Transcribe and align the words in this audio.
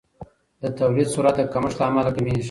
د 0.61 0.63
تولید 0.79 1.07
سرعت 1.13 1.35
د 1.37 1.41
کمښت 1.53 1.77
له 1.79 1.85
امله 1.89 2.09
کمیږي. 2.15 2.39